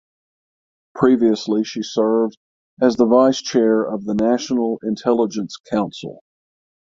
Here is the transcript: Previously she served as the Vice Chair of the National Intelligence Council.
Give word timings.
Previously 0.95 1.63
she 1.63 1.83
served 1.83 2.35
as 2.81 2.95
the 2.95 3.05
Vice 3.05 3.39
Chair 3.39 3.83
of 3.83 4.03
the 4.05 4.15
National 4.15 4.79
Intelligence 4.81 5.57
Council. 5.69 6.23